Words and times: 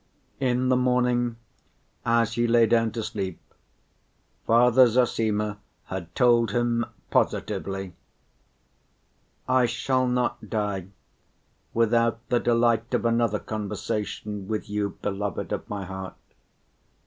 In 0.39 0.69
the 0.69 0.75
morning 0.75 1.35
as 2.03 2.33
he 2.33 2.47
lay 2.47 2.65
down 2.65 2.89
to 2.93 3.03
sleep, 3.03 3.39
Father 4.47 4.87
Zossima 4.87 5.59
had 5.85 6.15
told 6.15 6.49
him 6.49 6.87
positively: 7.11 7.93
"I 9.47 9.67
shall 9.67 10.07
not 10.07 10.49
die 10.49 10.87
without 11.75 12.27
the 12.29 12.39
delight 12.39 12.91
of 12.95 13.05
another 13.05 13.37
conversation 13.37 14.47
with 14.47 14.67
you, 14.71 14.97
beloved 15.03 15.51
of 15.51 15.69
my 15.69 15.85
heart. 15.85 16.15